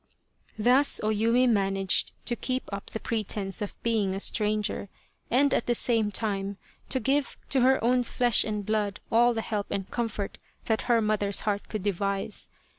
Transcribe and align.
Thus 0.57 0.99
O 1.03 1.09
Yumi 1.09 1.47
managed 1.47 2.11
to 2.25 2.35
keep 2.35 2.63
up 2.73 2.87
the 2.89 2.99
pretence 2.99 3.61
of 3.61 3.75
being 3.83 4.15
a 4.15 4.19
stranger, 4.19 4.89
and 5.29 5.53
at 5.53 5.67
the 5.67 5.75
same 5.75 6.09
time 6.09 6.57
to 6.89 6.99
give 6.99 7.37
to 7.49 7.61
her 7.61 7.77
own 7.83 8.03
flesh 8.03 8.43
and 8.43 8.65
blood 8.65 8.99
all 9.11 9.35
the 9.35 9.41
help 9.41 9.67
and 9.69 9.91
comfort 9.91 10.39
that 10.65 10.89
her 10.89 11.01
mother's 11.01 11.41
heart 11.41 11.69
could 11.69 11.83
devise. 11.83 12.49